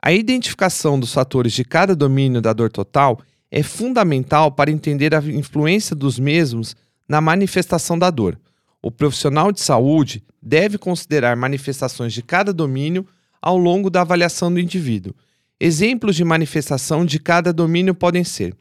A 0.02 0.12
identificação 0.12 1.00
dos 1.00 1.14
fatores 1.14 1.54
de 1.54 1.66
cada 1.66 1.96
domínio 1.96 2.42
da 2.42 2.54
dor 2.54 2.72
total 2.72 3.20
é 3.52 3.64
fundamental 3.64 4.52
para 4.52 4.72
entender 4.72 5.16
a 5.16 5.20
influência 5.20 5.96
dos 5.96 6.20
mesmos 6.20 6.76
na 7.08 7.20
manifestação 7.20 7.98
da 7.98 8.10
dor. 8.10 8.40
O 8.82 8.92
profissional 8.92 9.52
de 9.52 9.60
saúde 9.60 10.24
deve 10.42 10.78
considerar 10.78 11.36
manifestações 11.36 12.14
de 12.14 12.22
cada 12.22 12.54
domínio 12.54 13.06
ao 13.42 13.58
longo 13.58 13.90
da 13.90 14.02
avaliação 14.02 14.54
do 14.54 14.60
indivíduo. 14.60 15.14
Exemplos 15.60 16.16
de 16.16 16.24
manifestação 16.24 17.06
de 17.06 17.20
cada 17.20 17.52
domínio 17.52 17.96
podem 17.96 18.24
ser: 18.24 18.56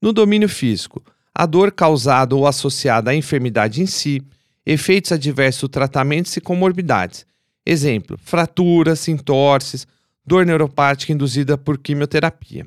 no 0.00 0.12
domínio 0.12 0.48
físico, 0.48 1.02
a 1.34 1.44
dor 1.44 1.72
causada 1.72 2.34
ou 2.34 2.46
associada 2.46 3.10
à 3.10 3.14
enfermidade 3.14 3.82
em 3.82 3.86
si, 3.86 4.22
efeitos 4.64 5.12
adversos 5.12 5.62
do 5.62 5.68
tratamento 5.68 6.34
e 6.36 6.40
comorbidades. 6.40 7.26
Exemplo: 7.64 8.16
fraturas, 8.22 9.08
entorses, 9.08 9.86
dor 10.26 10.44
neuropática 10.44 11.12
induzida 11.12 11.56
por 11.56 11.78
quimioterapia. 11.78 12.66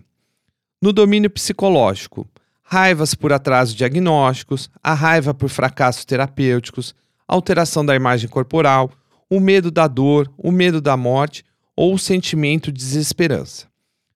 No 0.82 0.94
domínio 0.94 1.30
psicológico, 1.30 2.26
raivas 2.64 3.14
por 3.14 3.34
atraso 3.34 3.76
diagnósticos, 3.76 4.70
a 4.82 4.94
raiva 4.94 5.34
por 5.34 5.50
fracassos 5.50 6.06
terapêuticos, 6.06 6.96
alteração 7.28 7.86
da 7.86 7.96
imagem 7.96 8.30
corporal, 8.30 8.92
o 9.30 9.40
medo 9.40 9.70
da 9.70 9.88
dor, 9.88 10.32
o 10.38 10.52
medo 10.52 10.80
da 10.80 10.96
morte 10.96 11.44
ou 11.76 11.94
o 11.94 12.00
sentimento 12.00 12.72
de 12.72 12.80
desesperança. 12.80 13.68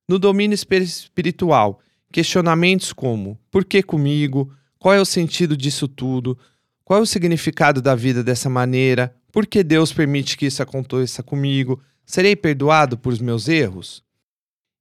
No 0.08 0.18
domínio 0.18 0.56
espiritual, 0.56 1.80
questionamentos 2.12 2.94
como: 2.94 3.38
por 3.52 3.66
que 3.66 3.84
comigo? 3.84 4.52
Qual 4.80 4.94
é 4.94 5.00
o 5.00 5.06
sentido 5.06 5.56
disso 5.56 5.88
tudo? 5.88 6.38
Qual 6.84 7.00
é 7.00 7.02
o 7.02 7.06
significado 7.06 7.82
da 7.82 7.96
vida 7.96 8.24
dessa 8.24 8.50
maneira? 8.50 9.16
Por 9.32 9.48
que 9.48 9.64
Deus 9.64 9.94
permite 9.94 10.38
que 10.38 10.46
isso 10.46 10.62
aconteça 10.62 11.24
comigo? 11.24 11.82
Serei 12.06 12.36
perdoado 12.36 12.98
por 12.98 13.20
meus 13.22 13.48
erros? 13.48 14.04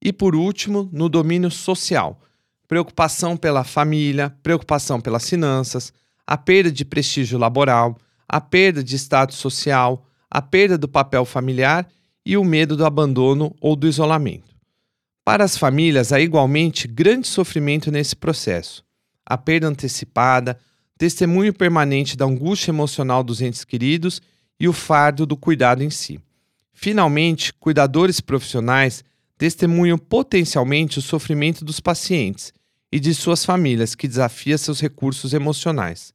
E 0.00 0.12
por 0.12 0.34
último, 0.34 0.88
no 0.92 1.08
domínio 1.08 1.50
social, 1.50 2.20
preocupação 2.66 3.36
pela 3.36 3.64
família, 3.64 4.34
preocupação 4.42 5.00
pelas 5.00 5.28
finanças, 5.28 5.92
a 6.26 6.36
perda 6.36 6.72
de 6.72 6.84
prestígio 6.84 7.38
laboral, 7.38 7.96
a 8.28 8.40
perda 8.40 8.82
de 8.82 8.96
status 8.96 9.36
social, 9.36 10.04
a 10.30 10.40
perda 10.40 10.78
do 10.78 10.88
papel 10.88 11.24
familiar 11.24 11.86
e 12.24 12.36
o 12.36 12.44
medo 12.44 12.76
do 12.76 12.86
abandono 12.86 13.54
ou 13.60 13.76
do 13.76 13.86
isolamento. 13.86 14.52
Para 15.24 15.44
as 15.44 15.56
famílias, 15.56 16.12
há 16.12 16.20
igualmente 16.20 16.88
grande 16.88 17.28
sofrimento 17.28 17.92
nesse 17.92 18.16
processo. 18.16 18.84
A 19.24 19.38
perda 19.38 19.68
antecipada, 19.68 20.58
testemunho 20.98 21.52
permanente 21.52 22.16
da 22.16 22.24
angústia 22.24 22.70
emocional 22.70 23.22
dos 23.22 23.40
entes 23.40 23.64
queridos 23.64 24.20
e 24.58 24.66
o 24.66 24.72
fardo 24.72 25.24
do 25.26 25.36
cuidado 25.36 25.82
em 25.82 25.90
si. 25.90 26.18
Finalmente, 26.72 27.52
cuidadores 27.52 28.20
profissionais 28.20 29.04
testemunham 29.36 29.98
potencialmente 29.98 30.98
o 30.98 31.02
sofrimento 31.02 31.64
dos 31.64 31.80
pacientes 31.80 32.52
e 32.90 33.00
de 33.00 33.14
suas 33.14 33.44
famílias, 33.44 33.94
que 33.94 34.06
desafia 34.06 34.58
seus 34.58 34.80
recursos 34.80 35.32
emocionais. 35.32 36.12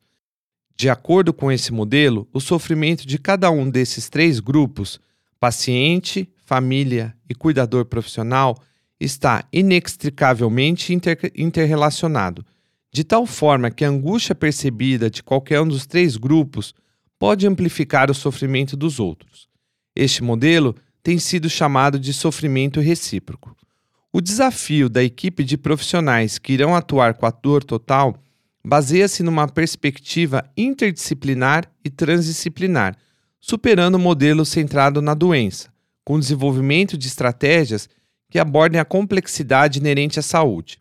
De 0.75 0.89
acordo 0.89 1.33
com 1.33 1.51
esse 1.51 1.73
modelo, 1.73 2.27
o 2.31 2.39
sofrimento 2.39 3.07
de 3.07 3.17
cada 3.17 3.49
um 3.49 3.67
desses 3.69 4.09
três 4.09 4.39
grupos, 4.39 4.99
paciente, 5.39 6.29
família 6.45 7.15
e 7.27 7.33
cuidador 7.33 7.85
profissional, 7.85 8.61
está 8.99 9.43
inextricavelmente 9.51 10.93
inter 10.93 11.31
interrelacionado, 11.35 12.45
de 12.91 13.03
tal 13.03 13.25
forma 13.25 13.71
que 13.71 13.83
a 13.83 13.89
angústia 13.89 14.33
percebida 14.33 15.09
de 15.09 15.21
qualquer 15.21 15.61
um 15.61 15.67
dos 15.67 15.85
três 15.85 16.15
grupos 16.15 16.73
pode 17.19 17.47
amplificar 17.47 18.09
o 18.09 18.13
sofrimento 18.13 18.77
dos 18.77 18.99
outros. 18.99 19.46
Este 19.99 20.23
modelo 20.23 20.75
tem 21.01 21.17
sido 21.17 21.49
chamado 21.49 21.99
de 21.99 22.13
sofrimento 22.13 22.79
recíproco. 22.79 23.57
O 24.13 24.21
desafio 24.21 24.87
da 24.87 25.03
equipe 25.03 25.43
de 25.43 25.57
profissionais 25.57 26.37
que 26.37 26.53
irão 26.53 26.75
atuar 26.75 27.15
com 27.15 27.25
a 27.25 27.31
dor 27.31 27.63
total 27.63 28.15
baseia-se 28.63 29.23
numa 29.23 29.47
perspectiva 29.47 30.47
interdisciplinar 30.55 31.65
e 31.83 31.89
transdisciplinar, 31.89 32.95
superando 33.39 33.95
o 33.95 33.99
modelo 33.99 34.45
centrado 34.45 35.01
na 35.01 35.15
doença, 35.15 35.73
com 36.05 36.19
desenvolvimento 36.19 36.95
de 36.95 37.07
estratégias 37.07 37.89
que 38.29 38.37
abordem 38.37 38.79
a 38.79 38.85
complexidade 38.85 39.79
inerente 39.79 40.19
à 40.19 40.21
saúde. 40.21 40.79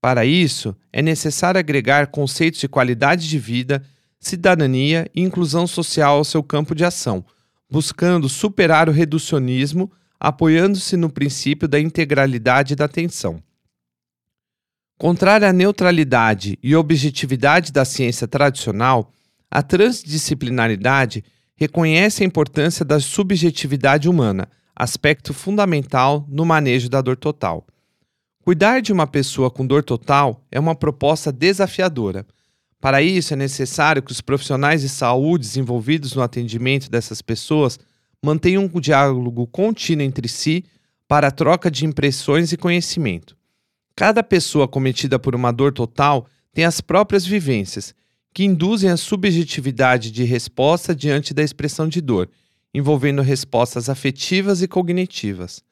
Para 0.00 0.24
isso, 0.24 0.74
é 0.92 1.00
necessário 1.00 1.60
agregar 1.60 2.08
conceitos 2.08 2.58
de 2.58 2.66
qualidade 2.66 3.28
de 3.28 3.38
vida, 3.38 3.84
cidadania 4.18 5.08
e 5.14 5.20
inclusão 5.20 5.64
social 5.64 6.16
ao 6.16 6.24
seu 6.24 6.42
campo 6.42 6.74
de 6.74 6.84
ação 6.84 7.24
buscando 7.70 8.28
superar 8.28 8.88
o 8.88 8.92
reducionismo, 8.92 9.90
apoiando-se 10.18 10.96
no 10.96 11.10
princípio 11.10 11.68
da 11.68 11.78
integralidade 11.78 12.74
da 12.74 12.86
atenção. 12.86 13.42
Contrária 14.96 15.48
à 15.48 15.52
neutralidade 15.52 16.58
e 16.62 16.74
objetividade 16.74 17.70
da 17.70 17.84
ciência 17.84 18.26
tradicional, 18.26 19.12
a 19.50 19.62
transdisciplinaridade 19.62 21.24
reconhece 21.54 22.22
a 22.22 22.26
importância 22.26 22.84
da 22.84 22.98
subjetividade 22.98 24.08
humana, 24.08 24.48
aspecto 24.74 25.32
fundamental 25.32 26.26
no 26.28 26.44
manejo 26.44 26.88
da 26.88 27.00
dor 27.00 27.16
total. 27.16 27.66
Cuidar 28.42 28.80
de 28.80 28.92
uma 28.92 29.06
pessoa 29.06 29.50
com 29.50 29.66
dor 29.66 29.84
total 29.84 30.44
é 30.50 30.58
uma 30.58 30.74
proposta 30.74 31.30
desafiadora 31.30 32.26
para 32.80 33.02
isso, 33.02 33.34
é 33.34 33.36
necessário 33.36 34.02
que 34.02 34.12
os 34.12 34.20
profissionais 34.20 34.82
de 34.82 34.88
saúde 34.88 35.58
envolvidos 35.58 36.14
no 36.14 36.22
atendimento 36.22 36.88
dessas 36.88 37.20
pessoas 37.20 37.78
mantenham 38.22 38.70
um 38.72 38.80
diálogo 38.80 39.46
contínuo 39.46 40.04
entre 40.04 40.28
si 40.28 40.64
para 41.08 41.28
a 41.28 41.32
troca 41.32 41.70
de 41.70 41.84
impressões 41.84 42.52
e 42.52 42.56
conhecimento. 42.56 43.36
Cada 43.96 44.22
pessoa 44.22 44.68
cometida 44.68 45.18
por 45.18 45.34
uma 45.34 45.50
dor 45.50 45.72
total 45.72 46.26
tem 46.52 46.64
as 46.64 46.80
próprias 46.80 47.26
vivências, 47.26 47.94
que 48.32 48.44
induzem 48.44 48.90
a 48.90 48.96
subjetividade 48.96 50.12
de 50.12 50.22
resposta 50.22 50.94
diante 50.94 51.34
da 51.34 51.42
expressão 51.42 51.88
de 51.88 52.00
dor, 52.00 52.28
envolvendo 52.72 53.22
respostas 53.22 53.88
afetivas 53.88 54.62
e 54.62 54.68
cognitivas. 54.68 55.64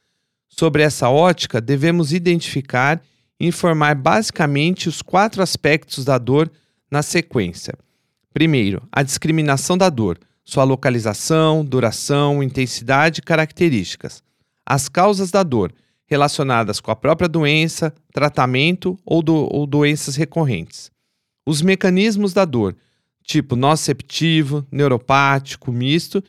Sobre 0.48 0.82
essa 0.82 1.08
ótica, 1.08 1.60
devemos 1.60 2.12
identificar 2.12 3.00
e 3.38 3.46
informar 3.46 3.94
basicamente 3.94 4.88
os 4.88 5.02
quatro 5.02 5.42
aspectos 5.42 6.04
da 6.04 6.18
dor 6.18 6.50
na 6.90 7.02
sequência. 7.02 7.74
Primeiro, 8.32 8.86
a 8.92 9.02
discriminação 9.02 9.78
da 9.78 9.88
dor, 9.88 10.18
sua 10.44 10.64
localização, 10.64 11.64
duração, 11.64 12.42
intensidade 12.42 13.20
e 13.20 13.22
características. 13.22 14.22
As 14.64 14.88
causas 14.88 15.30
da 15.30 15.42
dor, 15.42 15.72
relacionadas 16.06 16.80
com 16.80 16.90
a 16.90 16.96
própria 16.96 17.28
doença, 17.28 17.92
tratamento 18.12 18.98
ou, 19.04 19.22
do, 19.22 19.34
ou 19.52 19.66
doenças 19.66 20.16
recorrentes. 20.16 20.90
Os 21.44 21.62
mecanismos 21.62 22.32
da 22.32 22.44
dor, 22.44 22.76
tipo 23.24 23.56
nociceptivo, 23.56 24.64
neuropático, 24.70 25.72
misto, 25.72 26.22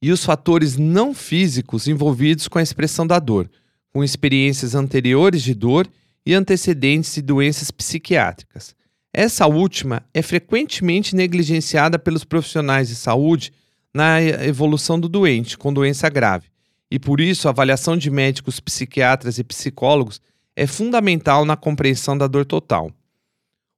e 0.00 0.12
os 0.12 0.24
fatores 0.24 0.76
não 0.76 1.12
físicos 1.12 1.88
envolvidos 1.88 2.46
com 2.46 2.58
a 2.58 2.62
expressão 2.62 3.06
da 3.06 3.18
dor, 3.18 3.50
com 3.92 4.04
experiências 4.04 4.74
anteriores 4.74 5.42
de 5.42 5.54
dor 5.54 5.88
e 6.24 6.34
antecedentes 6.34 7.14
de 7.14 7.22
doenças 7.22 7.70
psiquiátricas. 7.70 8.76
Essa 9.12 9.46
última 9.46 10.02
é 10.12 10.20
frequentemente 10.20 11.16
negligenciada 11.16 11.98
pelos 11.98 12.24
profissionais 12.24 12.88
de 12.88 12.94
saúde 12.94 13.52
na 13.92 14.20
evolução 14.22 15.00
do 15.00 15.08
doente 15.08 15.56
com 15.56 15.72
doença 15.72 16.08
grave, 16.08 16.48
e 16.90 16.98
por 16.98 17.20
isso 17.20 17.48
a 17.48 17.50
avaliação 17.50 17.96
de 17.96 18.10
médicos 18.10 18.60
psiquiatras 18.60 19.38
e 19.38 19.44
psicólogos 19.44 20.20
é 20.54 20.66
fundamental 20.66 21.44
na 21.44 21.56
compreensão 21.56 22.18
da 22.18 22.26
dor 22.26 22.44
total. 22.44 22.90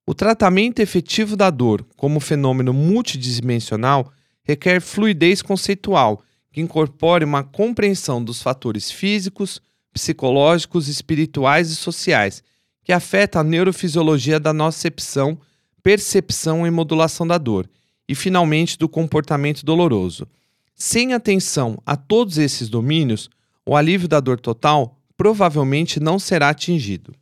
O 0.06 0.14
tratamento 0.14 0.80
efetivo 0.80 1.36
da 1.36 1.50
dor 1.50 1.86
como 1.96 2.18
fenômeno 2.18 2.72
multidimensional 2.72 4.12
requer 4.42 4.80
fluidez 4.80 5.42
conceitual 5.42 6.22
que 6.50 6.60
incorpore 6.60 7.24
uma 7.24 7.44
compreensão 7.44 8.22
dos 8.22 8.42
fatores 8.42 8.90
físicos, 8.90 9.62
psicológicos, 9.92 10.88
espirituais 10.88 11.70
e 11.70 11.76
sociais 11.76 12.42
que 12.90 12.94
afetam 12.94 13.40
a 13.40 13.44
neurofisiologia 13.44 14.40
da 14.40 14.52
nocepção, 14.52 15.38
percepção 15.80 16.66
e 16.66 16.70
modulação 16.72 17.24
da 17.24 17.38
dor, 17.38 17.70
e 18.08 18.16
finalmente 18.16 18.76
do 18.76 18.88
comportamento 18.88 19.64
doloroso. 19.64 20.26
Sem 20.74 21.14
atenção 21.14 21.80
a 21.86 21.94
todos 21.94 22.36
esses 22.36 22.68
domínios, 22.68 23.30
o 23.64 23.76
alívio 23.76 24.08
da 24.08 24.18
dor 24.18 24.40
total 24.40 24.98
provavelmente 25.16 26.00
não 26.00 26.18
será 26.18 26.48
atingido. 26.48 27.14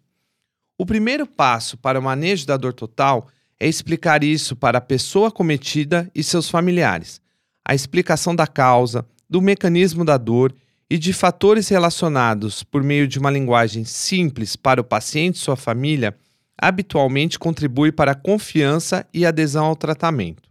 O 0.79 0.87
primeiro 0.87 1.27
passo 1.27 1.77
para 1.77 2.01
o 2.01 2.03
manejo 2.03 2.47
da 2.47 2.57
dor 2.57 2.73
total 2.73 3.29
é 3.61 3.69
explicar 3.69 4.25
isso 4.25 4.57
para 4.57 4.79
a 4.79 4.81
pessoa 4.81 5.31
cometida 5.31 6.11
e 6.15 6.25
seus 6.25 6.49
familiares. 6.49 7.21
A 7.63 7.75
explicação 7.75 8.35
da 8.35 8.47
causa, 8.47 9.05
do 9.29 9.43
mecanismo 9.43 10.03
da 10.03 10.17
dor 10.17 10.51
e 10.91 10.97
de 10.97 11.13
fatores 11.13 11.69
relacionados 11.69 12.63
por 12.63 12.83
meio 12.83 13.07
de 13.07 13.19
uma 13.19 13.31
linguagem 13.31 13.85
simples 13.85 14.57
para 14.57 14.81
o 14.81 14.85
paciente 14.85 15.37
e 15.37 15.39
sua 15.39 15.57
família 15.57 16.17
habitualmente 16.61 17.39
contribui 17.39 17.93
para 17.93 18.13
a 18.13 18.17
confiança 18.17 19.07
e 19.13 19.25
adesão 19.25 19.67
ao 19.67 19.77
tratamento. 19.77 20.49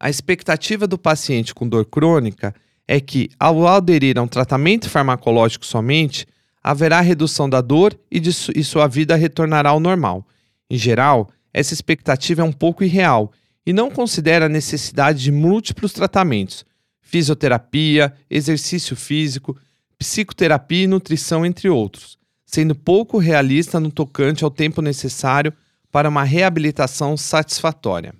A 0.00 0.08
expectativa 0.08 0.86
do 0.86 0.98
paciente 0.98 1.54
com 1.54 1.68
dor 1.68 1.84
crônica 1.84 2.54
é 2.86 3.00
que, 3.00 3.28
ao 3.38 3.66
aderir 3.66 4.18
a 4.18 4.22
um 4.22 4.28
tratamento 4.28 4.88
farmacológico 4.88 5.66
somente, 5.66 6.26
haverá 6.62 7.00
redução 7.00 7.48
da 7.48 7.60
dor 7.60 7.98
e, 8.10 8.32
su 8.32 8.50
e 8.54 8.64
sua 8.64 8.86
vida 8.86 9.14
retornará 9.14 9.70
ao 9.70 9.80
normal. 9.80 10.26
Em 10.70 10.78
geral, 10.78 11.30
essa 11.52 11.74
expectativa 11.74 12.42
é 12.42 12.44
um 12.44 12.52
pouco 12.52 12.82
irreal 12.82 13.32
e 13.66 13.72
não 13.72 13.90
considera 13.90 14.46
a 14.46 14.48
necessidade 14.48 15.22
de 15.22 15.32
múltiplos 15.32 15.92
tratamentos, 15.92 16.64
fisioterapia, 17.08 18.12
exercício 18.28 18.94
físico, 18.94 19.56
psicoterapia 19.98 20.84
e 20.84 20.86
nutrição, 20.86 21.44
entre 21.44 21.66
outros, 21.70 22.18
sendo 22.44 22.74
pouco 22.74 23.16
realista 23.16 23.80
no 23.80 23.90
tocante 23.90 24.44
ao 24.44 24.50
tempo 24.50 24.82
necessário 24.82 25.50
para 25.90 26.06
uma 26.06 26.22
reabilitação 26.22 27.16
satisfatória. 27.16 28.14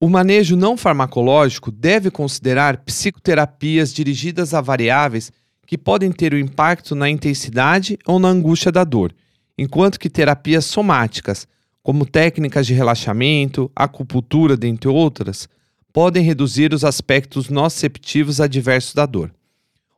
O 0.00 0.08
manejo 0.08 0.56
não 0.56 0.76
farmacológico 0.76 1.70
deve 1.70 2.10
considerar 2.10 2.78
psicoterapias 2.78 3.94
dirigidas 3.94 4.52
a 4.52 4.60
variáveis 4.60 5.30
que 5.64 5.78
podem 5.78 6.10
ter 6.10 6.32
o 6.32 6.36
um 6.36 6.40
impacto 6.40 6.96
na 6.96 7.08
intensidade 7.08 7.96
ou 8.04 8.18
na 8.18 8.26
angústia 8.26 8.72
da 8.72 8.82
dor, 8.82 9.14
enquanto 9.56 10.00
que 10.00 10.10
terapias 10.10 10.64
somáticas, 10.64 11.46
como 11.84 12.04
técnicas 12.04 12.66
de 12.66 12.74
relaxamento, 12.74 13.70
acupuntura, 13.76 14.56
dentre 14.56 14.88
outras, 14.88 15.48
podem 15.92 16.22
reduzir 16.22 16.72
os 16.72 16.84
aspectos 16.84 17.48
nociceptivos 17.48 18.40
adversos 18.40 18.94
da 18.94 19.04
dor. 19.06 19.32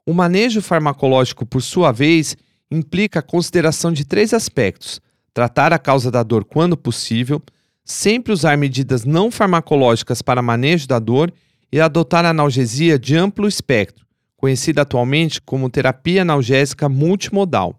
O 0.04 0.12
manejo 0.12 0.60
farmacológico, 0.60 1.46
por 1.46 1.62
sua 1.62 1.92
vez, 1.92 2.36
implica 2.70 3.20
a 3.20 3.22
consideração 3.22 3.92
de 3.92 4.04
três 4.04 4.34
aspectos: 4.34 5.00
tratar 5.32 5.72
a 5.72 5.78
causa 5.78 6.10
da 6.10 6.22
dor 6.22 6.44
quando 6.44 6.76
possível, 6.76 7.40
sempre 7.84 8.32
usar 8.32 8.56
medidas 8.56 9.04
não 9.04 9.30
farmacológicas 9.30 10.20
para 10.20 10.42
manejo 10.42 10.86
da 10.86 10.98
dor 10.98 11.32
e 11.72 11.80
adotar 11.80 12.24
analgesia 12.24 12.98
de 12.98 13.16
amplo 13.16 13.48
espectro, 13.48 14.06
conhecida 14.36 14.82
atualmente 14.82 15.40
como 15.40 15.70
terapia 15.70 16.22
analgésica 16.22 16.88
multimodal. 16.88 17.78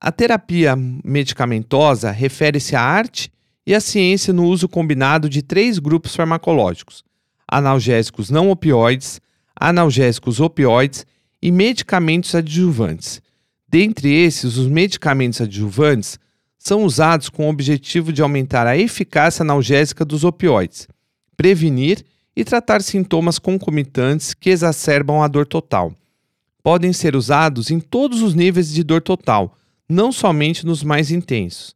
A 0.00 0.12
terapia 0.12 0.76
medicamentosa 0.76 2.10
refere-se 2.10 2.76
à 2.76 2.82
arte 2.82 3.32
e 3.66 3.74
à 3.74 3.80
ciência 3.80 4.32
no 4.32 4.44
uso 4.44 4.68
combinado 4.68 5.28
de 5.28 5.42
três 5.42 5.78
grupos 5.78 6.14
farmacológicos: 6.14 7.04
analgésicos 7.50 8.30
não 8.30 8.50
opioides, 8.50 9.20
analgésicos 9.58 10.40
opioides 10.40 11.06
e 11.40 11.50
medicamentos 11.50 12.34
adjuvantes. 12.34 13.22
Dentre 13.68 14.12
esses, 14.12 14.56
os 14.56 14.66
medicamentos 14.66 15.40
adjuvantes 15.40 16.18
são 16.58 16.84
usados 16.84 17.28
com 17.28 17.46
o 17.46 17.50
objetivo 17.50 18.12
de 18.12 18.20
aumentar 18.20 18.66
a 18.66 18.76
eficácia 18.76 19.42
analgésica 19.42 20.04
dos 20.04 20.24
opioides, 20.24 20.88
prevenir 21.36 22.04
e 22.36 22.44
tratar 22.44 22.82
sintomas 22.82 23.38
concomitantes 23.38 24.34
que 24.34 24.50
exacerbam 24.50 25.22
a 25.22 25.28
dor 25.28 25.46
total. 25.46 25.92
Podem 26.62 26.92
ser 26.92 27.16
usados 27.16 27.70
em 27.70 27.80
todos 27.80 28.22
os 28.22 28.34
níveis 28.34 28.72
de 28.72 28.82
dor 28.82 29.00
total, 29.00 29.56
não 29.88 30.12
somente 30.12 30.66
nos 30.66 30.82
mais 30.82 31.10
intensos. 31.10 31.74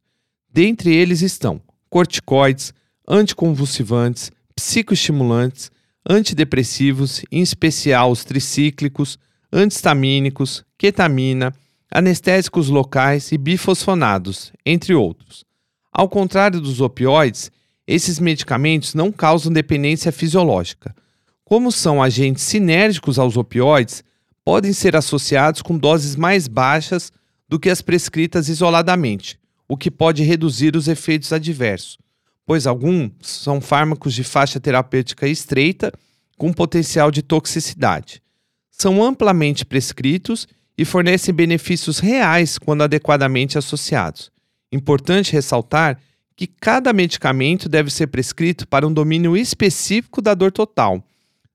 Dentre 0.51 0.93
eles 0.93 1.21
estão 1.21 1.59
corticoides, 1.89 2.73
anticonvulsivantes, 3.07 4.31
psicoestimulantes, 4.55 5.71
antidepressivos, 6.07 7.23
em 7.31 7.41
especial 7.41 8.11
os 8.11 8.23
tricíclicos, 8.23 9.17
antistamínicos, 9.51 10.63
ketamina, 10.77 11.53
anestésicos 11.91 12.69
locais 12.69 13.31
e 13.31 13.37
bifosfonados, 13.37 14.51
entre 14.65 14.93
outros. 14.95 15.45
Ao 15.91 16.09
contrário 16.09 16.59
dos 16.59 16.81
opioides, 16.81 17.51
esses 17.85 18.19
medicamentos 18.19 18.95
não 18.95 19.11
causam 19.11 19.53
dependência 19.53 20.11
fisiológica. 20.11 20.95
Como 21.43 21.71
são 21.71 22.01
agentes 22.01 22.43
sinérgicos 22.43 23.19
aos 23.19 23.37
opioides, 23.37 24.03
podem 24.43 24.73
ser 24.73 24.95
associados 24.95 25.61
com 25.61 25.77
doses 25.77 26.15
mais 26.15 26.47
baixas 26.47 27.11
do 27.47 27.59
que 27.59 27.69
as 27.69 27.81
prescritas 27.81 28.49
isoladamente, 28.49 29.37
o 29.67 29.77
que 29.77 29.91
pode 29.91 30.23
reduzir 30.23 30.75
os 30.75 30.87
efeitos 30.87 31.31
adversos, 31.31 31.97
pois 32.45 32.67
alguns 32.67 33.11
são 33.21 33.61
fármacos 33.61 34.13
de 34.13 34.23
faixa 34.23 34.59
terapêutica 34.59 35.27
estreita 35.27 35.91
com 36.37 36.51
potencial 36.51 37.11
de 37.11 37.21
toxicidade. 37.21 38.21
São 38.69 39.03
amplamente 39.03 39.65
prescritos 39.65 40.47
e 40.77 40.83
fornecem 40.83 41.33
benefícios 41.33 41.99
reais 41.99 42.57
quando 42.57 42.83
adequadamente 42.83 43.57
associados. 43.57 44.31
Importante 44.71 45.31
ressaltar 45.31 45.99
que 46.35 46.47
cada 46.47 46.91
medicamento 46.91 47.69
deve 47.69 47.91
ser 47.91 48.07
prescrito 48.07 48.67
para 48.67 48.87
um 48.87 48.91
domínio 48.91 49.37
específico 49.37 50.21
da 50.21 50.33
dor 50.33 50.51
total. 50.51 51.03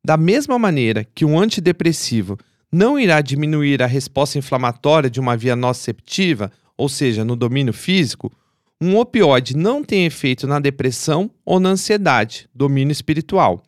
Da 0.04 0.16
mesma 0.16 0.58
maneira 0.58 1.04
que 1.14 1.24
um 1.24 1.38
antidepressivo 1.38 2.38
não 2.70 2.98
irá 2.98 3.20
diminuir 3.20 3.82
a 3.82 3.86
resposta 3.86 4.38
inflamatória 4.38 5.10
de 5.10 5.18
uma 5.18 5.36
via 5.36 5.56
nociceptiva, 5.56 6.52
ou 6.76 6.88
seja, 6.88 7.24
no 7.24 7.34
domínio 7.34 7.72
físico, 7.72 8.32
um 8.80 8.96
opioide 8.96 9.56
não 9.56 9.82
tem 9.82 10.06
efeito 10.06 10.46
na 10.46 10.60
depressão 10.60 11.30
ou 11.44 11.58
na 11.58 11.70
ansiedade, 11.70 12.48
domínio 12.54 12.92
espiritual. 12.92 13.62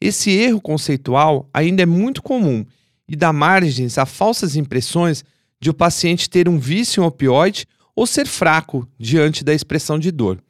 Esse 0.00 0.30
erro 0.30 0.60
conceitual 0.60 1.48
ainda 1.52 1.82
é 1.82 1.86
muito 1.86 2.22
comum 2.22 2.64
e 3.08 3.16
dá 3.16 3.32
margens 3.32 3.98
a 3.98 4.06
falsas 4.06 4.56
impressões 4.56 5.24
de 5.60 5.70
o 5.70 5.74
paciente 5.74 6.28
ter 6.28 6.48
um 6.48 6.58
vício 6.58 7.02
em 7.02 7.06
opioide 7.06 7.66
ou 7.94 8.06
ser 8.06 8.26
fraco 8.26 8.86
diante 8.98 9.42
da 9.42 9.54
expressão 9.54 9.98
de 9.98 10.10
dor. 10.10 10.42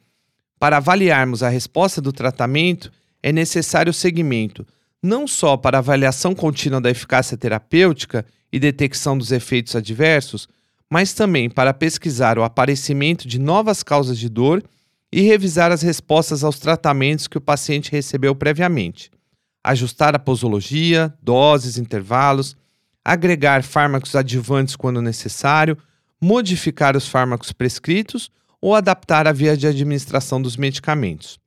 Para 0.59 0.77
avaliarmos 0.77 1.41
a 1.41 1.49
resposta 1.49 2.01
do 2.01 2.11
tratamento, 2.11 2.91
é 3.23 3.31
necessário 3.31 3.91
o 3.91 3.93
segmento 3.93 4.65
não 5.01 5.27
só 5.27 5.55
para 5.55 5.77
avaliação 5.77 6.35
contínua 6.35 6.81
da 6.81 6.89
eficácia 6.89 7.37
terapêutica 7.37 8.25
e 8.51 8.59
detecção 8.59 9.17
dos 9.17 9.31
efeitos 9.31 9.75
adversos, 9.75 10.47
mas 10.89 11.13
também 11.13 11.49
para 11.49 11.73
pesquisar 11.73 12.39
o 12.39 12.43
aparecimento 12.43 13.27
de 13.27 13.37
novas 13.39 13.83
causas 13.83 14.17
de 14.17 14.27
dor 14.27 14.63
e 15.11 15.21
revisar 15.21 15.71
as 15.71 15.81
respostas 15.81 16.43
aos 16.43 16.59
tratamentos 16.59 17.27
que 17.27 17.37
o 17.37 17.41
paciente 17.41 17.91
recebeu 17.91 18.35
previamente. 18.35 19.11
Ajustar 19.63 20.15
a 20.15 20.19
posologia, 20.19 21.13
doses, 21.21 21.77
intervalos, 21.77 22.55
agregar 23.03 23.63
fármacos 23.63 24.15
adjuvantes 24.15 24.75
quando 24.75 25.01
necessário, 25.01 25.77
modificar 26.21 26.95
os 26.95 27.07
fármacos 27.07 27.51
prescritos 27.51 28.31
ou 28.61 28.75
adaptar 28.75 29.27
a 29.27 29.31
via 29.31 29.55
de 29.55 29.67
administração 29.67 30.41
dos 30.41 30.57
medicamentos. 30.57 31.39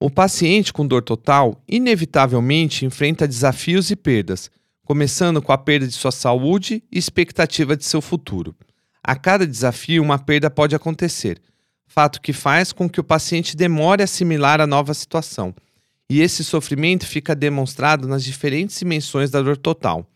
O 0.00 0.10
paciente 0.10 0.72
com 0.72 0.86
dor 0.86 1.02
total 1.02 1.62
inevitavelmente 1.68 2.84
enfrenta 2.84 3.26
desafios 3.26 3.90
e 3.90 3.96
perdas 3.96 4.50
começando 4.92 5.40
com 5.40 5.52
a 5.52 5.56
perda 5.56 5.88
de 5.88 5.94
sua 5.94 6.12
saúde 6.12 6.84
e 6.92 6.98
expectativa 6.98 7.74
de 7.74 7.82
seu 7.82 8.02
futuro. 8.02 8.54
A 9.02 9.16
cada 9.16 9.46
desafio, 9.46 10.02
uma 10.02 10.18
perda 10.18 10.50
pode 10.50 10.76
acontecer, 10.76 11.40
fato 11.86 12.20
que 12.20 12.34
faz 12.34 12.74
com 12.74 12.90
que 12.90 13.00
o 13.00 13.04
paciente 13.04 13.56
demore 13.56 14.02
a 14.02 14.04
assimilar 14.04 14.60
a 14.60 14.66
nova 14.66 14.92
situação. 14.92 15.54
E 16.10 16.20
esse 16.20 16.44
sofrimento 16.44 17.06
fica 17.06 17.34
demonstrado 17.34 18.06
nas 18.06 18.22
diferentes 18.22 18.78
dimensões 18.78 19.30
da 19.30 19.40
dor 19.40 19.56
total. 19.56 20.06